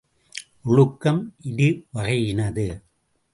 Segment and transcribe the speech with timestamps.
[0.63, 1.35] ஒழுக்கம்
[1.41, 1.85] இரு
[1.93, 2.81] வகையினது.